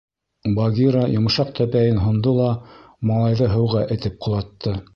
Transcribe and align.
Багира 0.59 1.03
йомшаҡ 1.17 1.51
тәпәйен 1.59 2.01
һондо 2.05 2.35
ла 2.39 2.49
малайҙы 3.11 3.53
һыуға 3.55 3.87
этеп 3.97 4.21
ҡолатты. 4.27 4.79